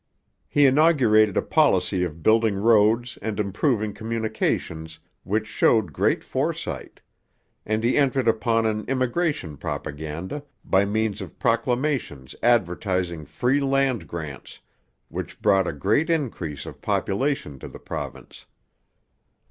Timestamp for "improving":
3.39-3.93